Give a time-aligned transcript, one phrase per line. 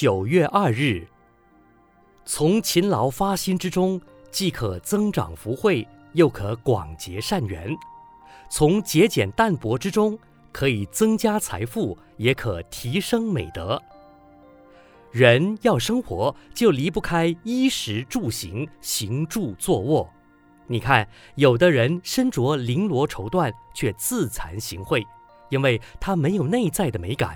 [0.00, 1.08] 九月二日，
[2.24, 7.74] 从勤劳发心之中，既可增长福慧，又可广结善缘；
[8.48, 10.16] 从节俭淡泊之中，
[10.52, 13.82] 可以增加财富，也可提升美德。
[15.10, 20.08] 人要生活，就离不开衣食住行、行住坐卧。
[20.68, 25.04] 你看，有的人身着绫罗绸缎，却自惭形秽，
[25.48, 27.30] 因为他没有内在的美感；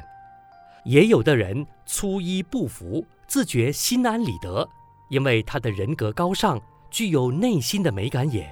[0.85, 4.69] 也有的人粗衣布服，自觉心安理得，
[5.11, 8.45] 因为他的人格高尚，具有内心的美感也；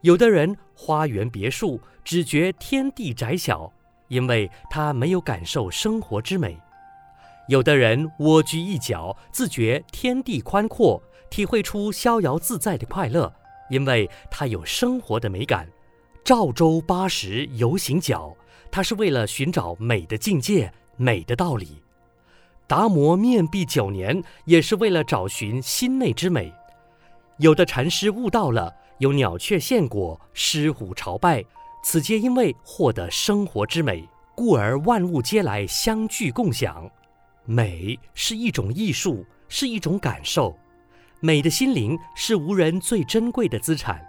[0.00, 3.72] 有的人花园别墅，只觉天地窄小，
[4.08, 6.56] 因为他没有感受生活之美；
[7.48, 11.02] 有的人蜗居一角，自觉天地宽阔。
[11.30, 13.30] 体会出逍遥自在的快乐，
[13.68, 15.68] 因为他有生活的美感。
[16.24, 18.34] 赵州八十游行脚，
[18.70, 21.82] 他是为了寻找美的境界、美的道理。
[22.66, 26.52] 达摩面壁九年，也是为了找寻心内之美。
[27.38, 31.42] 有的禅师悟道了，有鸟雀献果，狮虎朝拜，
[31.82, 36.86] 此皆因为获得生活之美，故而万物皆来相聚共享。
[37.46, 40.54] 美是一种艺术，是一种感受。
[41.20, 44.04] 美的心灵是无人最珍贵的资产。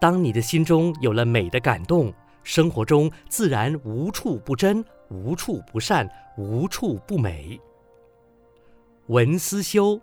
[0.00, 7.60] 当你的心中有了美的感动，生活中自然无处不真，无处不善，无处不美。
[9.08, 10.00] 文思修，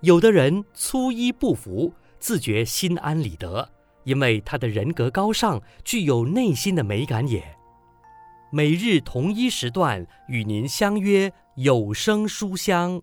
[0.00, 3.68] 有的人粗衣不服，自觉心安理得，
[4.04, 7.42] 因为他的人格高尚，具有内心的美感也。
[8.52, 13.02] 每日同一时段与您相约有声书香。